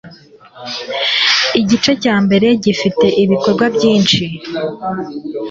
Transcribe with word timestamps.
Igice 1.61 1.91
cya 2.03 2.15
mbere 2.25 2.47
gifite 2.63 3.05
ibikorwa 3.23 3.65
byinshi. 3.75 4.23